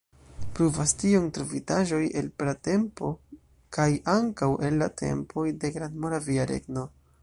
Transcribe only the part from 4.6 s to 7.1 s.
el la tempoj de Grandmoravia regno.